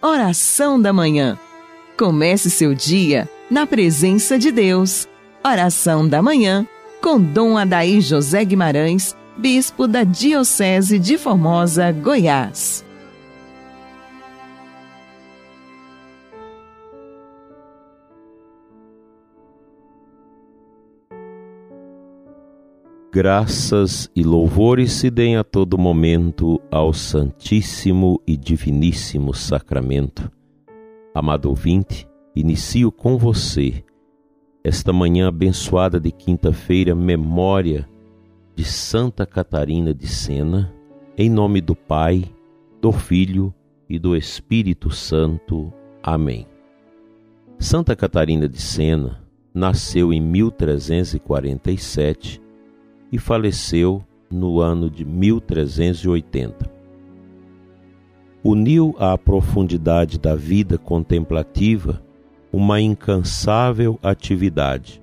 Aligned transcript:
Oração 0.00 0.80
da 0.80 0.92
Manhã. 0.92 1.36
Comece 1.98 2.50
seu 2.50 2.72
dia 2.72 3.28
na 3.50 3.66
presença 3.66 4.38
de 4.38 4.52
Deus. 4.52 5.08
Oração 5.44 6.06
da 6.06 6.22
Manhã 6.22 6.64
com 7.02 7.20
Dom 7.20 7.58
Adaí 7.58 8.00
José 8.00 8.44
Guimarães, 8.44 9.16
Bispo 9.36 9.88
da 9.88 10.04
Diocese 10.04 11.00
de 11.00 11.18
Formosa, 11.18 11.90
Goiás. 11.90 12.84
Graças 23.18 24.08
e 24.14 24.22
louvores 24.22 24.92
se 24.92 25.10
deem 25.10 25.36
a 25.36 25.42
todo 25.42 25.76
momento 25.76 26.60
ao 26.70 26.92
Santíssimo 26.92 28.22
e 28.24 28.36
Diviníssimo 28.36 29.34
Sacramento. 29.34 30.30
Amado 31.12 31.46
ouvinte, 31.46 32.06
inicio 32.32 32.92
com 32.92 33.18
você 33.18 33.82
esta 34.62 34.92
manhã 34.92 35.26
abençoada 35.26 35.98
de 35.98 36.12
quinta-feira, 36.12 36.94
memória 36.94 37.88
de 38.54 38.62
Santa 38.62 39.26
Catarina 39.26 39.92
de 39.92 40.06
Sena, 40.06 40.72
em 41.16 41.28
nome 41.28 41.60
do 41.60 41.74
Pai, 41.74 42.22
do 42.80 42.92
Filho 42.92 43.52
e 43.88 43.98
do 43.98 44.14
Espírito 44.14 44.92
Santo. 44.92 45.72
Amém. 46.00 46.46
Santa 47.58 47.96
Catarina 47.96 48.48
de 48.48 48.60
Sena 48.60 49.20
nasceu 49.52 50.12
em 50.12 50.20
1347 50.20 52.46
e 53.10 53.18
faleceu 53.18 54.04
no 54.30 54.60
ano 54.60 54.90
de 54.90 55.04
1380. 55.04 56.70
Uniu 58.44 58.94
à 58.98 59.16
profundidade 59.16 60.18
da 60.18 60.34
vida 60.34 60.78
contemplativa 60.78 62.02
uma 62.52 62.80
incansável 62.80 63.98
atividade, 64.02 65.02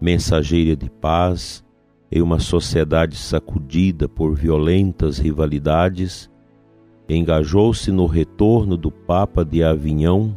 mensageira 0.00 0.76
de 0.76 0.90
paz 0.90 1.64
em 2.10 2.20
uma 2.20 2.38
sociedade 2.38 3.16
sacudida 3.16 4.08
por 4.08 4.34
violentas 4.34 5.18
rivalidades, 5.18 6.28
engajou-se 7.08 7.90
no 7.92 8.06
retorno 8.06 8.76
do 8.76 8.90
Papa 8.90 9.44
de 9.44 9.62
Avignon, 9.62 10.32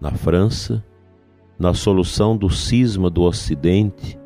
na 0.00 0.10
França, 0.10 0.84
na 1.58 1.72
solução 1.72 2.36
do 2.36 2.50
cisma 2.50 3.08
do 3.08 3.22
Ocidente 3.22 4.18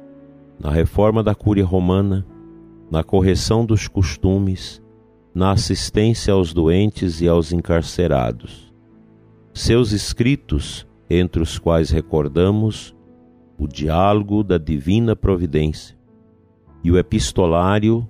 na 0.60 0.70
reforma 0.70 1.22
da 1.22 1.34
Cúria 1.34 1.64
Romana, 1.64 2.26
na 2.90 3.02
correção 3.02 3.64
dos 3.64 3.88
costumes, 3.88 4.82
na 5.34 5.52
assistência 5.52 6.34
aos 6.34 6.52
doentes 6.52 7.22
e 7.22 7.28
aos 7.28 7.50
encarcerados. 7.50 8.70
Seus 9.54 9.92
escritos, 9.92 10.86
entre 11.08 11.42
os 11.42 11.58
quais 11.58 11.90
recordamos 11.90 12.94
o 13.58 13.66
diálogo 13.66 14.44
da 14.44 14.58
divina 14.58 15.16
providência 15.16 15.96
e 16.84 16.90
o 16.90 16.98
epistolário, 16.98 18.06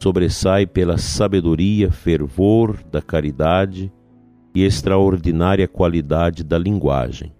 sobressai 0.00 0.66
pela 0.66 0.98
sabedoria, 0.98 1.90
fervor 1.92 2.82
da 2.90 3.00
caridade 3.00 3.92
e 4.52 4.64
extraordinária 4.64 5.68
qualidade 5.68 6.42
da 6.42 6.58
linguagem. 6.58 7.32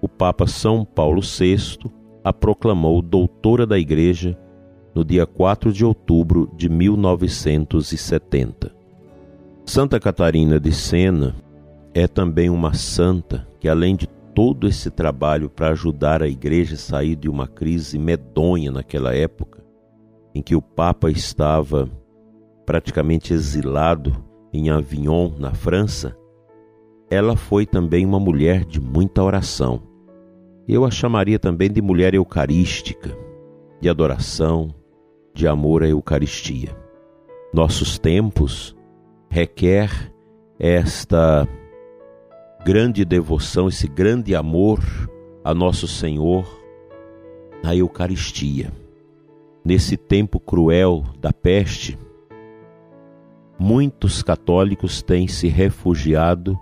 O 0.00 0.08
Papa 0.08 0.46
São 0.46 0.84
Paulo 0.84 1.20
VI 1.20 1.90
a 2.24 2.32
proclamou 2.32 3.02
doutora 3.02 3.66
da 3.66 3.78
Igreja 3.78 4.38
no 4.94 5.04
dia 5.04 5.26
4 5.26 5.72
de 5.72 5.84
outubro 5.84 6.48
de 6.56 6.68
1970. 6.68 8.72
Santa 9.64 9.98
Catarina 9.98 10.60
de 10.60 10.72
Sena 10.72 11.34
é 11.94 12.06
também 12.06 12.48
uma 12.50 12.74
santa 12.74 13.48
que, 13.58 13.68
além 13.68 13.96
de 13.96 14.06
todo 14.34 14.68
esse 14.68 14.90
trabalho 14.90 15.50
para 15.50 15.70
ajudar 15.70 16.22
a 16.22 16.28
Igreja 16.28 16.74
a 16.74 16.78
sair 16.78 17.16
de 17.16 17.28
uma 17.28 17.46
crise 17.46 17.98
medonha 17.98 18.70
naquela 18.70 19.14
época, 19.14 19.62
em 20.34 20.42
que 20.42 20.54
o 20.54 20.62
Papa 20.62 21.10
estava 21.10 21.88
praticamente 22.64 23.34
exilado 23.34 24.24
em 24.52 24.70
Avignon, 24.70 25.32
na 25.38 25.52
França, 25.52 26.16
ela 27.10 27.36
foi 27.36 27.66
também 27.66 28.06
uma 28.06 28.20
mulher 28.20 28.64
de 28.64 28.80
muita 28.80 29.22
oração 29.22 29.91
eu 30.68 30.84
a 30.84 30.90
chamaria 30.90 31.38
também 31.38 31.70
de 31.70 31.82
mulher 31.82 32.14
eucarística, 32.14 33.16
de 33.80 33.88
adoração, 33.88 34.74
de 35.34 35.46
amor 35.46 35.82
à 35.82 35.88
Eucaristia. 35.88 36.76
Nossos 37.52 37.98
tempos 37.98 38.76
requer 39.28 40.12
esta 40.58 41.48
grande 42.64 43.04
devoção, 43.04 43.68
esse 43.68 43.88
grande 43.88 44.34
amor 44.34 44.80
a 45.44 45.52
nosso 45.52 45.88
Senhor 45.88 46.46
na 47.62 47.74
Eucaristia. 47.74 48.72
Nesse 49.64 49.96
tempo 49.96 50.38
cruel 50.38 51.04
da 51.20 51.32
peste, 51.32 51.98
muitos 53.58 54.22
católicos 54.22 55.02
têm 55.02 55.28
se 55.28 55.48
refugiado 55.48 56.58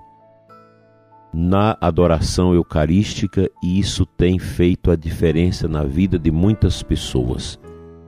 na 1.32 1.76
adoração 1.80 2.54
eucarística 2.54 3.48
e 3.62 3.78
isso 3.78 4.04
tem 4.04 4.38
feito 4.38 4.90
a 4.90 4.96
diferença 4.96 5.68
na 5.68 5.84
vida 5.84 6.18
de 6.18 6.30
muitas 6.30 6.82
pessoas. 6.82 7.58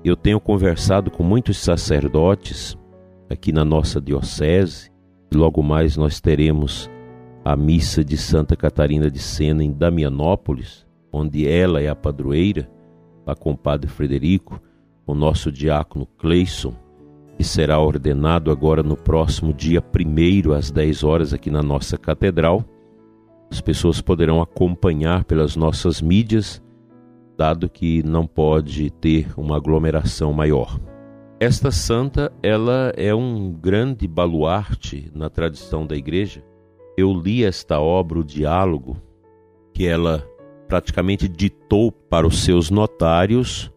Eu 0.04 0.16
tenho 0.16 0.40
conversado 0.40 1.10
com 1.10 1.22
muitos 1.22 1.58
sacerdotes 1.58 2.76
aqui 3.30 3.52
na 3.52 3.64
nossa 3.64 4.00
diocese 4.00 4.90
e 5.30 5.36
logo 5.36 5.62
mais 5.62 5.96
nós 5.96 6.20
teremos 6.20 6.90
a 7.44 7.54
missa 7.56 8.04
de 8.04 8.16
Santa 8.16 8.56
Catarina 8.56 9.10
de 9.10 9.20
Sena 9.20 9.62
em 9.62 9.72
Damianópolis, 9.72 10.84
onde 11.12 11.46
ela 11.46 11.80
é 11.80 11.88
a 11.88 11.94
padroeira, 11.94 12.68
lá 13.24 13.34
com 13.34 13.52
o 13.52 13.56
Padre 13.56 13.88
Frederico, 13.88 14.60
o 15.06 15.14
nosso 15.14 15.50
diácono 15.50 16.06
Cleison, 16.18 16.74
que 17.36 17.44
será 17.44 17.78
ordenado 17.78 18.50
agora 18.50 18.82
no 18.82 18.96
próximo 18.96 19.52
dia 19.52 19.82
1 19.82 20.52
às 20.52 20.70
10 20.70 21.04
horas 21.04 21.32
aqui 21.32 21.50
na 21.50 21.62
nossa 21.62 21.96
catedral 21.96 22.64
as 23.52 23.60
pessoas 23.60 24.00
poderão 24.00 24.40
acompanhar 24.40 25.24
pelas 25.24 25.56
nossas 25.56 26.00
mídias, 26.00 26.62
dado 27.36 27.68
que 27.68 28.02
não 28.02 28.26
pode 28.26 28.88
ter 28.92 29.28
uma 29.36 29.58
aglomeração 29.58 30.32
maior. 30.32 30.80
Esta 31.38 31.70
santa, 31.70 32.32
ela 32.42 32.94
é 32.96 33.14
um 33.14 33.52
grande 33.52 34.08
baluarte 34.08 35.10
na 35.14 35.28
tradição 35.28 35.86
da 35.86 35.94
igreja. 35.94 36.42
Eu 36.96 37.12
li 37.12 37.44
esta 37.44 37.78
obra, 37.78 38.20
o 38.20 38.24
Diálogo, 38.24 38.96
que 39.74 39.86
ela 39.86 40.26
praticamente 40.66 41.28
ditou 41.28 41.92
para 41.92 42.26
os 42.26 42.44
seus 42.44 42.70
notários 42.70 43.70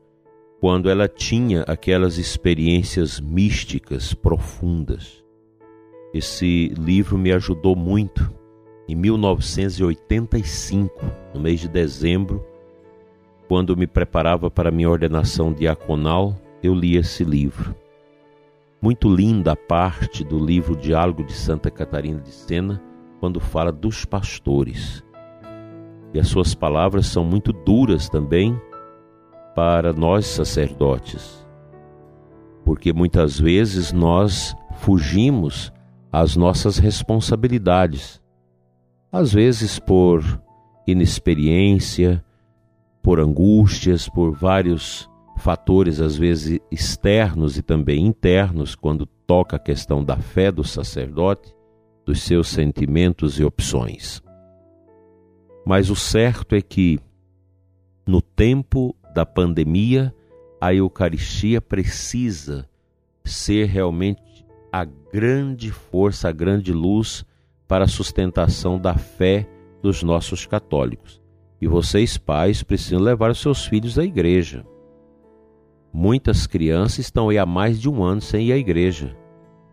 quando 0.61 0.89
ela 0.89 1.09
tinha 1.09 1.63
aquelas 1.63 2.17
experiências 2.17 3.19
místicas 3.19 4.13
profundas. 4.13 5.21
Esse 6.13 6.69
livro 6.79 7.17
me 7.17 7.33
ajudou 7.33 7.75
muito 7.75 8.33
em 8.87 8.93
1985, 8.93 10.93
no 11.33 11.39
mês 11.39 11.59
de 11.59 11.67
dezembro, 11.67 12.45
quando 13.47 13.75
me 13.75 13.87
preparava 13.87 14.51
para 14.51 14.71
minha 14.71 14.89
ordenação 14.89 15.51
diaconal, 15.51 16.35
eu 16.61 16.73
li 16.73 16.95
esse 16.95 17.23
livro. 17.23 17.75
Muito 18.79 19.09
linda 19.09 19.53
a 19.53 19.55
parte 19.55 20.23
do 20.23 20.37
livro 20.37 20.75
Diálogo 20.75 21.23
de 21.23 21.33
Santa 21.33 21.71
Catarina 21.71 22.21
de 22.21 22.31
Sena, 22.31 22.79
quando 23.19 23.39
fala 23.39 23.71
dos 23.71 24.05
pastores. 24.05 25.03
E 26.13 26.19
as 26.19 26.27
suas 26.27 26.53
palavras 26.53 27.07
são 27.07 27.23
muito 27.23 27.51
duras 27.51 28.07
também 28.07 28.55
para 29.55 29.91
nós 29.93 30.27
sacerdotes, 30.27 31.43
porque 32.63 32.93
muitas 32.93 33.39
vezes 33.39 33.91
nós 33.91 34.55
fugimos 34.75 35.73
às 36.11 36.35
nossas 36.35 36.77
responsabilidades 36.77 38.23
às 39.15 39.31
vezes 39.31 39.79
por 39.79 40.41
inexperiência, 40.85 42.23
por 43.01 43.19
angústias, 43.19 44.09
por 44.09 44.31
vários 44.31 45.09
fatores, 45.37 46.01
às 46.01 46.17
vezes 46.17 46.59
externos 46.69 47.57
e 47.57 47.61
também 47.61 48.05
internos, 48.05 48.75
quando 48.75 49.05
toca 49.05 49.55
a 49.55 49.59
questão 49.59 50.03
da 50.03 50.17
fé 50.17 50.51
do 50.51 50.63
sacerdote, 50.63 51.55
dos 52.05 52.21
seus 52.23 52.49
sentimentos 52.49 53.39
e 53.39 53.43
opções. 53.43 54.21
Mas 55.65 55.89
o 55.89 55.95
certo 55.95 56.53
é 56.53 56.61
que, 56.61 56.99
no 58.05 58.21
tempo 58.21 58.93
da 59.13 59.25
pandemia, 59.25 60.13
a 60.59 60.73
Eucaristia 60.73 61.61
precisa 61.61 62.69
ser 63.23 63.67
realmente 63.67 64.45
a 64.71 64.83
grande 64.83 65.71
força, 65.71 66.27
a 66.27 66.31
grande 66.33 66.73
luz 66.73 67.25
para 67.67 67.85
a 67.85 67.87
sustentação 67.87 68.79
da 68.79 68.95
fé 68.95 69.47
dos 69.81 70.03
nossos 70.03 70.45
católicos. 70.45 71.21
E 71.61 71.67
vocês, 71.67 72.17
pais, 72.17 72.63
precisam 72.63 72.99
levar 72.99 73.31
os 73.31 73.39
seus 73.39 73.65
filhos 73.65 73.97
à 73.97 74.03
igreja. 74.03 74.65
Muitas 75.91 76.45
crianças 76.45 76.99
estão 76.99 77.29
aí 77.29 77.37
há 77.37 77.45
mais 77.45 77.79
de 77.79 77.89
um 77.89 78.03
ano 78.03 78.21
sem 78.21 78.47
ir 78.47 78.53
à 78.53 78.57
igreja. 78.57 79.15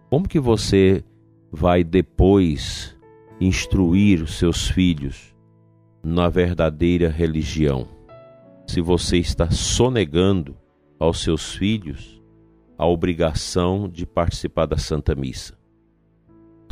Como 0.08 0.28
que 0.28 0.38
você 0.38 1.04
vai 1.50 1.82
depois 1.84 2.96
instruir 3.40 4.22
os 4.22 4.38
seus 4.38 4.68
filhos 4.68 5.34
na 6.02 6.28
verdadeira 6.28 7.08
religião. 7.08 7.88
Se 8.66 8.80
você 8.80 9.18
está 9.18 9.50
sonegando 9.50 10.56
aos 10.98 11.22
seus 11.22 11.54
filhos 11.54 12.22
a 12.78 12.86
obrigação 12.86 13.88
de 13.88 14.06
participar 14.06 14.66
da 14.66 14.78
Santa 14.78 15.14
Missa. 15.14 15.56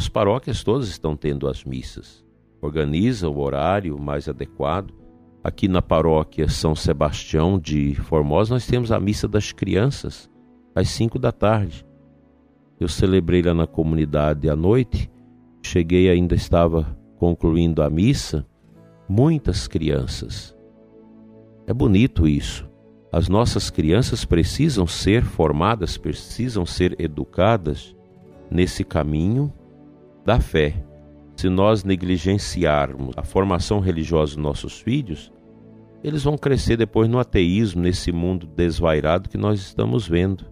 As 0.01 0.09
paróquias 0.09 0.65
todas 0.65 0.89
estão 0.89 1.15
tendo 1.15 1.47
as 1.47 1.63
missas. 1.63 2.25
Organiza 2.63 3.29
o 3.29 3.39
horário 3.39 3.99
mais 3.99 4.31
adequado. 4.31 4.95
Aqui 5.45 5.69
na 5.69 5.83
paróquia 5.83 6.49
São 6.49 6.75
Sebastião 6.75 7.59
de 7.59 7.95
Formosa, 7.97 8.55
nós 8.55 8.67
temos 8.67 8.91
a 8.91 8.99
missa 8.99 9.29
das 9.29 9.53
crianças 9.53 10.31
às 10.75 10.89
cinco 10.89 11.19
da 11.19 11.31
tarde. 11.31 11.85
Eu 12.81 12.89
celebrei 12.89 13.43
lá 13.43 13.53
na 13.53 13.67
comunidade 13.67 14.49
à 14.49 14.57
noite, 14.57 15.11
cheguei 15.63 16.09
ainda 16.09 16.35
estava 16.35 16.97
concluindo 17.19 17.83
a 17.83 17.91
missa, 17.91 18.47
muitas 19.07 19.69
crianças. 19.69 20.57
É 21.67 21.75
bonito 21.75 22.27
isso. 22.27 22.67
As 23.13 23.29
nossas 23.29 23.69
crianças 23.69 24.25
precisam 24.25 24.87
ser 24.87 25.23
formadas, 25.23 25.99
precisam 25.99 26.65
ser 26.65 26.99
educadas 26.99 27.95
nesse 28.51 28.83
caminho 28.83 29.53
da 30.31 30.39
fé. 30.39 30.77
Se 31.35 31.49
nós 31.49 31.83
negligenciarmos 31.83 33.19
a 33.19 33.25
formação 33.25 33.81
religiosa 33.81 34.37
dos 34.37 34.45
nossos 34.45 34.81
filhos, 34.81 35.33
eles 36.05 36.23
vão 36.23 36.39
crescer 36.39 36.77
depois 36.77 37.09
no 37.09 37.19
ateísmo, 37.19 37.83
nesse 37.83 38.13
mundo 38.13 38.47
desvairado 38.47 39.29
que 39.29 39.37
nós 39.37 39.59
estamos 39.59 40.07
vendo 40.07 40.45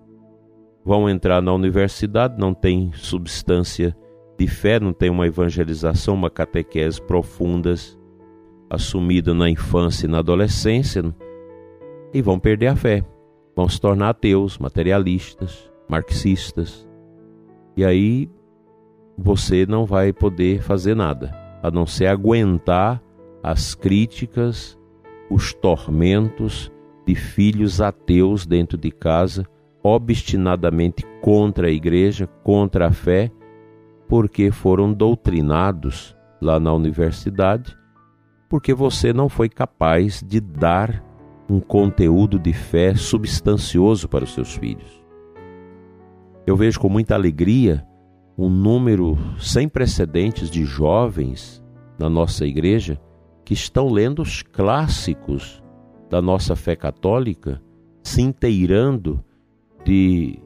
vão 0.85 1.09
entrar 1.09 1.41
na 1.41 1.53
universidade, 1.53 2.41
não 2.41 2.53
tem 2.53 2.91
substância 2.95 3.97
de 4.37 4.49
fé, 4.49 4.81
não 4.81 4.93
tem 4.93 5.11
uma 5.11 5.29
evangelização, 5.29 6.15
uma 6.15 6.31
catequese 6.31 7.01
profundas 7.01 7.97
assumida 8.69 9.33
na 9.33 9.49
infância 9.49 10.07
e 10.07 10.11
na 10.11 10.19
adolescência 10.19 11.05
e 12.13 12.21
vão 12.21 12.41
perder 12.41 12.69
a 12.69 12.77
fé, 12.77 13.05
vão 13.55 13.69
se 13.69 13.81
tornar 13.81 14.09
ateus, 14.09 14.59
materialistas, 14.59 15.71
marxistas. 15.89 16.89
E 17.77 17.85
aí 17.85 18.29
você 19.19 19.67
não 19.67 19.85
vai 19.85 20.13
poder 20.13 20.63
fazer 20.63 20.95
nada, 20.95 21.35
a 21.61 21.71
não 21.71 21.85
ser 21.85 22.07
aguentar 22.07 23.03
as 23.43 23.75
críticas, 23.75 24.79
os 25.29 25.53
tormentos 25.53 26.71
de 27.05 27.17
filhos 27.17 27.81
ateus 27.81 28.47
dentro 28.47 28.79
de 28.79 28.93
casa 28.93 29.45
obstinadamente 29.83 31.05
contra 31.21 31.69
a 31.69 31.71
igreja, 31.71 32.27
contra 32.45 32.89
a 32.89 32.93
fé, 32.93 33.31
porque 34.09 34.51
foram 34.51 34.93
doutrinados 34.93 36.17
lá 36.41 36.61
na 36.61 36.73
universidade, 36.73 37.77
porque 38.49 38.73
você 38.73 39.13
não 39.13 39.29
foi 39.29 39.49
capaz 39.49 40.23
de 40.23 40.41
dar 40.41 41.05
um 41.49 41.61
conteúdo 41.61 42.39
de 42.39 42.53
fé 42.53 42.95
substancioso 42.95 44.09
para 44.09 44.25
os 44.25 44.35
seus 44.35 44.55
filhos. 44.55 45.03
Eu 46.47 46.57
vejo 46.57 46.79
com 46.81 46.89
muita 46.89 47.15
alegria 47.15 47.85
um 48.39 48.49
número 48.49 49.19
sem 49.41 49.69
precedentes 49.69 50.49
de 50.49 50.65
jovens 50.65 51.61
na 51.99 52.09
nossa 52.09 52.47
igreja 52.47 53.01
que 53.45 53.53
estão 53.53 53.89
lendo 53.91 54.23
os 54.23 54.43
clássicos 54.43 55.61
da 56.09 56.23
nossa 56.23 56.55
fé 56.55 56.77
católica, 56.77 57.61
se 58.01 58.23
inteirando 58.23 59.25
de, 59.85 60.39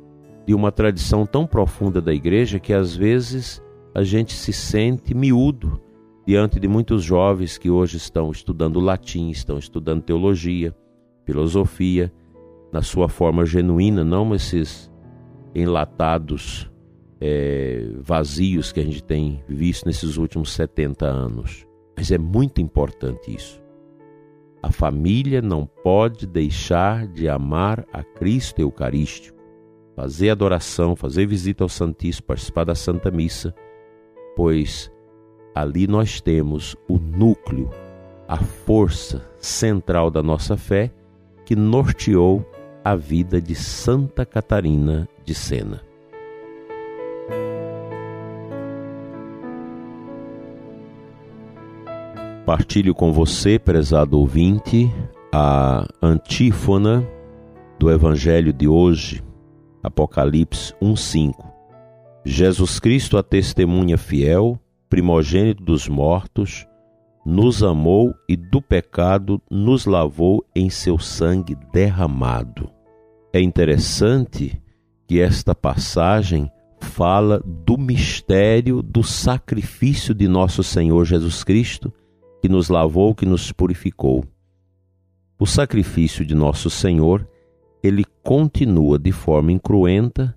de 0.47 0.55
uma 0.55 0.73
tradição 0.73 1.27
tão 1.27 1.47
profunda 1.47 2.01
da 2.01 2.15
igreja 2.15 2.59
que 2.59 2.73
às 2.73 2.97
vezes 2.97 3.63
a 3.95 4.03
gente 4.03 4.33
se 4.33 4.55
sente 4.55 5.15
miúdo 5.15 5.79
diante 6.27 6.59
de 6.59 6.67
muitos 6.67 7.03
jovens 7.03 7.59
que 7.59 7.69
hoje 7.69 7.99
estão 7.99 8.31
estudando 8.31 8.81
latim, 8.81 9.29
estão 9.29 9.59
estudando 9.59 10.03
teologia, 10.03 10.75
filosofia, 11.27 12.11
na 12.73 12.81
sua 12.81 13.07
forma 13.07 13.45
genuína, 13.45 14.03
não 14.03 14.35
esses 14.35 14.91
enlatados 15.55 16.72
é, 17.25 17.87
vazios 18.01 18.73
que 18.73 18.81
a 18.81 18.85
gente 18.85 19.01
tem 19.01 19.45
visto 19.49 19.87
nesses 19.87 20.17
últimos 20.17 20.51
70 20.51 21.07
anos. 21.07 21.65
Mas 21.97 22.11
é 22.11 22.19
muito 22.19 22.61
importante 22.61 23.33
isso. 23.33 23.63
A 24.61 24.73
família 24.73 25.41
não 25.41 25.65
pode 25.65 26.27
deixar 26.27 27.07
de 27.07 27.29
amar 27.29 27.87
a 27.93 28.03
Cristo 28.03 28.61
Eucarístico, 28.61 29.39
fazer 29.95 30.31
adoração, 30.31 30.97
fazer 30.97 31.25
visita 31.27 31.63
ao 31.63 31.69
Santíssimo, 31.69 32.27
participar 32.27 32.65
da 32.65 32.75
Santa 32.75 33.09
Missa, 33.09 33.55
pois 34.35 34.91
ali 35.55 35.87
nós 35.87 36.21
temos 36.21 36.75
o 36.89 36.99
núcleo, 36.99 37.71
a 38.27 38.39
força 38.39 39.31
central 39.39 40.11
da 40.11 40.25
nossa 40.25 40.57
fé 40.57 40.93
que 41.45 41.55
norteou 41.55 42.45
a 42.85 42.97
vida 42.97 43.41
de 43.41 43.55
Santa 43.55 44.27
Catarina 44.27 45.09
de 45.25 45.37
Sena. 45.37 45.92
Partilho 52.53 52.95
com 52.95 53.15
você, 53.15 53.59
prezado 53.59 54.19
ouvinte, 54.19 54.93
a 55.33 55.89
antífona 56.03 57.03
do 57.79 57.91
Evangelho 57.91 58.53
de 58.53 58.69
hoje, 58.69 59.25
Apocalipse 59.83 60.75
1:5. 60.79 61.51
Jesus 62.27 62.79
Cristo, 62.79 63.17
a 63.17 63.23
testemunha 63.23 63.97
fiel, 63.97 64.61
primogênito 64.91 65.65
dos 65.65 65.89
mortos, 65.89 66.67
nos 67.25 67.63
amou 67.63 68.13
e 68.29 68.37
do 68.37 68.61
pecado 68.61 69.41
nos 69.51 69.87
lavou 69.87 70.45
em 70.55 70.69
seu 70.69 70.99
sangue 70.99 71.57
derramado. 71.73 72.69
É 73.33 73.41
interessante 73.41 74.61
que 75.09 75.23
esta 75.23 75.55
passagem 75.55 76.53
fala 76.79 77.43
do 77.47 77.79
mistério 77.79 78.83
do 78.83 79.03
sacrifício 79.03 80.13
de 80.15 80.29
nosso 80.29 80.63
Senhor 80.63 81.07
Jesus 81.07 81.43
Cristo 81.43 81.91
que 82.43 82.49
nos 82.49 82.69
lavou, 82.69 83.15
que 83.15 83.25
nos 83.25 83.53
purificou. 83.53 84.25
O 85.39 85.47
sacrifício 85.47 86.27
de 86.27 86.35
nosso 86.35 86.69
Senhor, 86.69 87.25
ele 87.81 88.05
continua 88.21 88.99
de 88.99 89.13
forma 89.13 89.53
incruenta, 89.53 90.37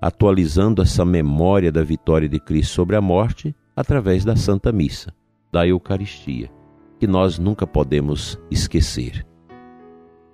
atualizando 0.00 0.80
essa 0.80 1.04
memória 1.04 1.70
da 1.70 1.84
vitória 1.84 2.26
de 2.26 2.40
Cristo 2.40 2.72
sobre 2.72 2.96
a 2.96 3.00
morte 3.02 3.54
através 3.76 4.24
da 4.24 4.34
Santa 4.36 4.72
Missa, 4.72 5.12
da 5.52 5.66
Eucaristia, 5.66 6.50
que 6.98 7.06
nós 7.06 7.38
nunca 7.38 7.66
podemos 7.66 8.38
esquecer. 8.50 9.26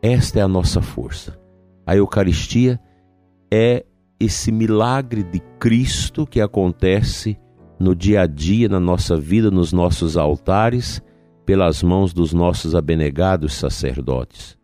Esta 0.00 0.38
é 0.38 0.42
a 0.42 0.48
nossa 0.48 0.80
força. 0.80 1.36
A 1.84 1.96
Eucaristia 1.96 2.80
é 3.52 3.84
esse 4.20 4.52
milagre 4.52 5.24
de 5.24 5.40
Cristo 5.58 6.24
que 6.24 6.40
acontece 6.40 7.36
no 7.80 7.94
dia 7.96 8.20
a 8.20 8.26
dia, 8.26 8.68
na 8.68 8.78
nossa 8.78 9.16
vida, 9.16 9.50
nos 9.50 9.72
nossos 9.72 10.18
altares, 10.18 11.02
pelas 11.46 11.82
mãos 11.82 12.12
dos 12.12 12.34
nossos 12.34 12.74
abnegados 12.74 13.54
sacerdotes. 13.54 14.56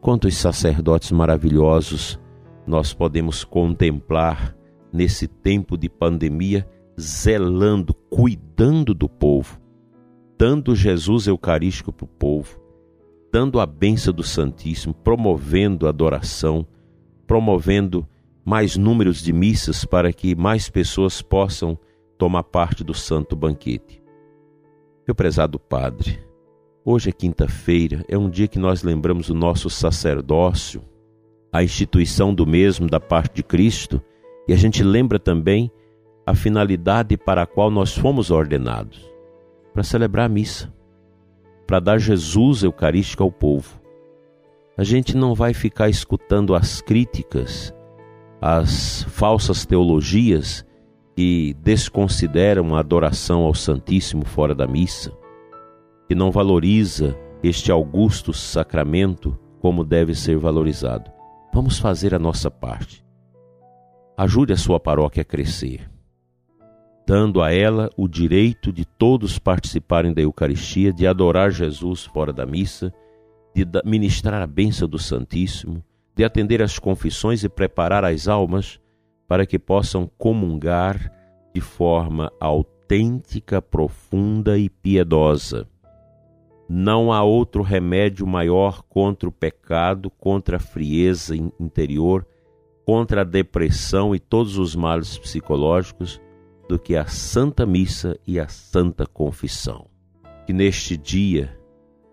Quantos 0.00 0.36
sacerdotes 0.36 1.10
maravilhosos 1.10 2.20
nós 2.64 2.94
podemos 2.94 3.42
contemplar 3.42 4.56
nesse 4.92 5.26
tempo 5.26 5.76
de 5.76 5.88
pandemia, 5.88 6.66
zelando, 6.98 7.92
cuidando 7.92 8.94
do 8.94 9.08
povo, 9.08 9.60
dando 10.38 10.74
Jesus 10.74 11.26
Eucarístico 11.26 11.92
para 11.92 12.04
o 12.04 12.08
povo, 12.08 12.60
dando 13.32 13.58
a 13.58 13.66
benção 13.66 14.14
do 14.14 14.22
Santíssimo, 14.22 14.94
promovendo 14.94 15.86
a 15.86 15.88
adoração, 15.88 16.64
promovendo 17.26 18.06
mais 18.44 18.76
números 18.76 19.20
de 19.20 19.32
missas 19.32 19.84
para 19.84 20.12
que 20.12 20.36
mais 20.36 20.70
pessoas 20.70 21.20
possam 21.20 21.76
tomar 22.18 22.42
parte 22.42 22.82
do 22.82 22.94
santo 22.94 23.36
banquete. 23.36 24.02
Meu 25.06 25.14
prezado 25.14 25.58
Padre, 25.58 26.18
hoje 26.84 27.10
é 27.10 27.12
quinta-feira, 27.12 28.04
é 28.08 28.16
um 28.16 28.28
dia 28.28 28.48
que 28.48 28.58
nós 28.58 28.82
lembramos 28.82 29.28
o 29.28 29.34
nosso 29.34 29.68
sacerdócio, 29.70 30.82
a 31.52 31.62
instituição 31.62 32.34
do 32.34 32.46
mesmo 32.46 32.88
da 32.88 32.98
parte 32.98 33.36
de 33.36 33.42
Cristo, 33.42 34.02
e 34.48 34.52
a 34.52 34.56
gente 34.56 34.82
lembra 34.82 35.18
também 35.18 35.70
a 36.26 36.34
finalidade 36.34 37.16
para 37.16 37.42
a 37.42 37.46
qual 37.46 37.70
nós 37.70 37.96
fomos 37.96 38.30
ordenados 38.30 39.08
para 39.72 39.82
celebrar 39.82 40.26
a 40.26 40.28
missa, 40.28 40.72
para 41.66 41.78
dar 41.78 41.98
Jesus 41.98 42.62
Eucarístico 42.62 43.22
ao 43.22 43.30
povo. 43.30 43.80
A 44.76 44.82
gente 44.82 45.16
não 45.16 45.34
vai 45.34 45.52
ficar 45.52 45.88
escutando 45.88 46.54
as 46.54 46.80
críticas, 46.80 47.74
as 48.40 49.02
falsas 49.04 49.66
teologias 49.66 50.64
que 51.16 51.56
desconsideram 51.62 52.76
a 52.76 52.80
adoração 52.80 53.42
ao 53.42 53.54
Santíssimo 53.54 54.26
fora 54.26 54.54
da 54.54 54.66
missa, 54.66 55.16
que 56.06 56.14
não 56.14 56.30
valoriza 56.30 57.18
este 57.42 57.72
augusto 57.72 58.34
sacramento 58.34 59.36
como 59.58 59.82
deve 59.82 60.14
ser 60.14 60.36
valorizado. 60.36 61.10
Vamos 61.54 61.78
fazer 61.78 62.14
a 62.14 62.18
nossa 62.18 62.50
parte. 62.50 63.02
Ajude 64.14 64.52
a 64.52 64.56
sua 64.58 64.78
paróquia 64.78 65.22
a 65.22 65.24
crescer. 65.24 65.90
dando 67.06 67.40
a 67.40 67.52
ela 67.52 67.88
o 67.96 68.08
direito 68.08 68.72
de 68.72 68.84
todos 68.84 69.38
participarem 69.38 70.12
da 70.12 70.20
Eucaristia, 70.20 70.92
de 70.92 71.06
adorar 71.06 71.52
Jesus 71.52 72.04
fora 72.04 72.32
da 72.32 72.44
missa, 72.44 72.92
de 73.54 73.64
ministrar 73.84 74.42
a 74.42 74.46
bênção 74.46 74.88
do 74.88 74.98
Santíssimo, 74.98 75.84
de 76.16 76.24
atender 76.24 76.60
às 76.60 76.80
confissões 76.80 77.44
e 77.44 77.48
preparar 77.48 78.04
as 78.04 78.26
almas 78.26 78.80
para 79.26 79.46
que 79.46 79.58
possam 79.58 80.10
comungar 80.18 81.12
de 81.54 81.60
forma 81.60 82.30
autêntica, 82.38 83.60
profunda 83.60 84.58
e 84.58 84.68
piedosa. 84.68 85.66
Não 86.68 87.12
há 87.12 87.22
outro 87.22 87.62
remédio 87.62 88.26
maior 88.26 88.82
contra 88.82 89.28
o 89.28 89.32
pecado, 89.32 90.10
contra 90.10 90.56
a 90.56 90.60
frieza 90.60 91.34
interior, 91.60 92.26
contra 92.84 93.22
a 93.22 93.24
depressão 93.24 94.14
e 94.14 94.18
todos 94.18 94.58
os 94.58 94.74
males 94.74 95.16
psicológicos 95.16 96.20
do 96.68 96.78
que 96.78 96.96
a 96.96 97.06
Santa 97.06 97.64
Missa 97.64 98.18
e 98.26 98.38
a 98.38 98.48
Santa 98.48 99.06
Confissão. 99.06 99.86
Que 100.44 100.52
neste 100.52 100.96
dia, 100.96 101.56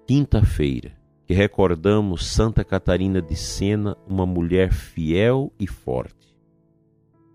quinta-feira, 0.08 0.93
que 1.25 1.34
recordamos 1.34 2.27
Santa 2.27 2.63
Catarina 2.63 3.22
de 3.22 3.36
Sena, 3.36 3.98
uma 4.08 4.25
mulher 4.25 4.72
fiel 4.72 5.51
e 5.60 5.67
forte, 5.67 6.23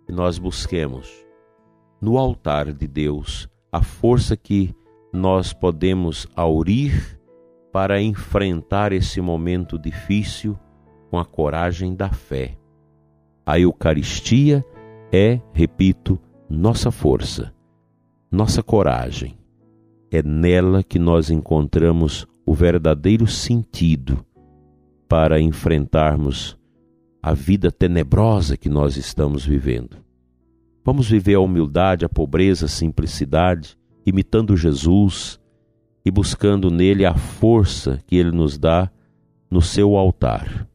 que 0.09 0.13
nós 0.15 0.39
busquemos 0.39 1.23
no 2.01 2.17
altar 2.17 2.73
de 2.73 2.89
Deus 2.89 3.47
a 3.71 3.83
força 3.83 4.39
que 4.39 4.75
nós 5.13 5.53
podemos 5.53 6.27
aurir 6.35 7.21
para 7.71 8.01
enfrentar 8.01 8.91
esse 8.91 9.21
momento 9.21 9.79
difícil 9.79 10.59
com 11.11 11.19
a 11.19 11.27
coragem 11.27 11.95
da 11.95 12.09
fé. 12.09 12.57
A 13.45 13.61
Eucaristia 13.61 14.65
é, 15.13 15.43
repito, 15.53 16.19
nossa 16.49 16.91
força, 16.91 17.53
nossa 18.33 18.63
coragem. 18.63 19.37
É 20.11 20.23
nela 20.23 20.83
que 20.83 20.99
nós 20.99 21.29
encontramos 21.29 22.27
o 22.47 22.55
verdadeiro 22.55 23.27
sentido 23.27 24.25
para 25.07 25.39
enfrentarmos 25.39 26.58
a 27.29 27.35
vida 27.35 27.71
tenebrosa 27.71 28.57
que 28.57 28.71
nós 28.71 28.97
estamos 28.97 29.45
vivendo. 29.45 29.99
Vamos 30.83 31.11
viver 31.11 31.35
a 31.35 31.41
humildade, 31.41 32.07
a 32.07 32.09
pobreza, 32.09 32.65
a 32.65 32.69
simplicidade, 32.69 33.77
imitando 34.07 34.57
Jesus 34.57 35.39
e 36.03 36.11
buscando 36.11 36.71
nele 36.71 37.05
a 37.05 37.15
força 37.15 38.01
que 38.07 38.17
ele 38.17 38.31
nos 38.31 38.57
dá 38.57 38.91
no 39.51 39.61
seu 39.61 39.95
altar. 39.95 40.67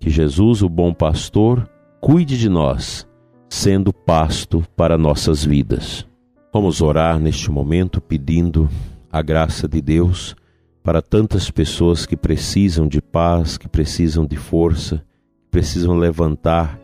Que 0.00 0.08
Jesus, 0.08 0.62
o 0.62 0.70
bom 0.70 0.94
pastor, 0.94 1.68
cuide 2.00 2.38
de 2.38 2.48
nós 2.48 3.06
sendo 3.46 3.92
pasto 3.92 4.66
para 4.74 4.96
nossas 4.96 5.44
vidas. 5.44 6.06
Vamos 6.50 6.80
orar 6.80 7.18
neste 7.18 7.50
momento 7.50 8.00
pedindo 8.00 8.70
a 9.12 9.20
graça 9.20 9.68
de 9.68 9.82
Deus 9.82 10.34
para 10.82 11.02
tantas 11.02 11.50
pessoas 11.50 12.06
que 12.06 12.16
precisam 12.16 12.88
de 12.88 13.02
paz, 13.02 13.58
que 13.58 13.68
precisam 13.68 14.24
de 14.24 14.36
força, 14.36 15.04
precisam 15.54 15.94
levantar 15.94 16.80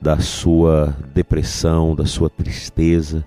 da 0.00 0.18
sua 0.18 0.96
depressão, 1.12 1.94
da 1.94 2.06
sua 2.06 2.30
tristeza, 2.30 3.22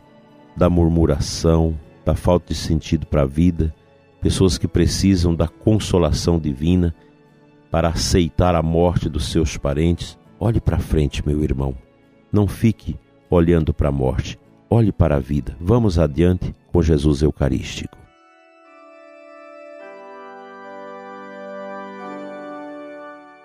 da 0.58 0.68
murmuração, 0.68 1.78
da 2.04 2.16
falta 2.16 2.48
de 2.48 2.56
sentido 2.56 3.06
para 3.06 3.22
a 3.22 3.26
vida, 3.28 3.72
pessoas 4.20 4.58
que 4.58 4.68
precisam 4.68 5.36
da 5.36 5.48
consolação 5.48 6.40
divina 6.40 6.96
para 7.70 7.90
aceitar 7.90 8.56
a 8.56 8.64
morte 8.64 9.08
dos 9.08 9.32
seus 9.32 9.58
parentes. 9.58 10.18
Olhe 10.40 10.60
para 10.60 10.80
frente, 10.80 11.22
meu 11.24 11.44
irmão. 11.44 11.76
Não 12.32 12.48
fique 12.48 12.98
olhando 13.30 13.72
para 13.72 13.90
a 13.90 13.92
morte, 13.92 14.40
olhe 14.68 14.92
para 14.92 15.18
a 15.18 15.20
vida. 15.20 15.56
Vamos 15.62 16.00
adiante 16.00 16.52
com 16.74 16.82
Jesus 16.82 17.22
Eucarístico. 17.22 17.99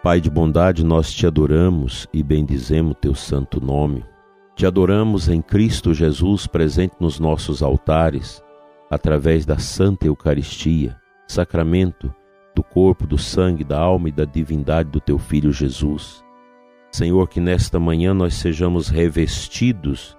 Pai 0.05 0.21
de 0.21 0.29
bondade, 0.29 0.85
nós 0.85 1.11
te 1.11 1.27
adoramos 1.27 2.07
e 2.13 2.23
bendizemos 2.23 2.95
teu 3.01 3.15
santo 3.15 3.59
nome. 3.59 4.05
Te 4.55 4.67
adoramos 4.67 5.31
em 5.31 5.41
Cristo 5.41 5.95
Jesus 5.95 6.47
presente 6.47 6.95
nos 7.01 7.19
nossos 7.19 7.63
altares, 7.63 8.45
através 8.91 9.47
da 9.47 9.57
Santa 9.57 10.07
Eucaristia, 10.07 10.95
sacramento 11.27 12.15
do 12.55 12.63
corpo, 12.63 13.07
do 13.07 13.17
sangue, 13.17 13.65
da 13.65 13.81
alma 13.81 14.11
e 14.11 14.13
da 14.13 14.27
divindade 14.27 14.91
do 14.91 15.01
teu 15.01 15.19
Filho 15.19 15.51
Jesus. 15.51 16.23
Senhor, 16.93 17.27
que 17.27 17.41
nesta 17.41 17.81
manhã 17.81 18.13
nós 18.13 18.35
sejamos 18.35 18.91
revestidos 18.91 20.15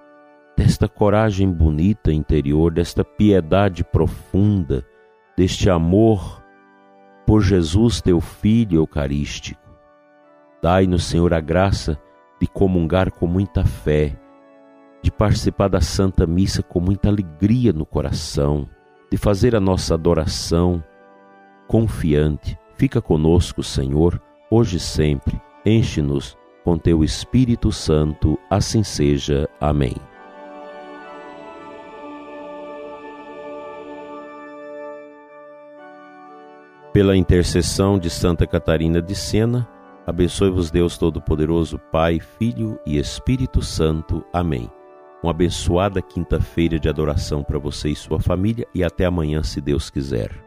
desta 0.58 0.88
coragem 0.88 1.48
bonita 1.48 2.12
interior, 2.12 2.72
desta 2.72 3.04
piedade 3.04 3.84
profunda, 3.84 4.84
deste 5.36 5.70
amor 5.70 6.42
por 7.24 7.40
Jesus, 7.40 8.00
teu 8.00 8.20
Filho 8.20 8.78
Eucarístico. 8.80 9.65
Dai-nos, 10.62 11.04
Senhor, 11.04 11.32
a 11.34 11.40
graça 11.40 11.98
de 12.40 12.46
comungar 12.46 13.10
com 13.10 13.26
muita 13.26 13.64
fé, 13.64 14.18
de 15.02 15.10
participar 15.10 15.68
da 15.68 15.80
Santa 15.80 16.26
Missa 16.26 16.62
com 16.62 16.80
muita 16.80 17.08
alegria 17.08 17.72
no 17.72 17.86
coração, 17.86 18.68
de 19.10 19.16
fazer 19.16 19.54
a 19.54 19.60
nossa 19.60 19.94
adoração 19.94 20.82
confiante. 21.66 22.58
Fica 22.76 23.00
conosco, 23.00 23.62
Senhor, 23.62 24.20
hoje 24.50 24.76
e 24.76 24.80
sempre. 24.80 25.40
Enche-nos 25.64 26.36
com 26.64 26.76
teu 26.76 27.04
Espírito 27.04 27.70
Santo, 27.70 28.38
assim 28.50 28.82
seja. 28.82 29.48
Amém. 29.60 29.94
Pela 36.92 37.16
intercessão 37.16 37.98
de 37.98 38.08
Santa 38.08 38.46
Catarina 38.46 39.02
de 39.02 39.14
Sena, 39.14 39.68
abençoe-vos 40.06 40.70
Deus 40.70 40.96
Todo-Poderoso, 40.96 41.78
Pai, 41.90 42.20
Filho 42.20 42.78
e 42.86 42.98
Espírito 42.98 43.60
Santo. 43.60 44.24
Amém. 44.32 44.70
Uma 45.22 45.32
abençoada 45.32 46.00
quinta-feira 46.00 46.78
de 46.78 46.88
adoração 46.88 47.42
para 47.42 47.58
você 47.58 47.88
e 47.88 47.96
sua 47.96 48.20
família 48.20 48.66
e 48.74 48.84
até 48.84 49.04
amanhã, 49.04 49.42
se 49.42 49.60
Deus 49.60 49.90
quiser. 49.90 50.45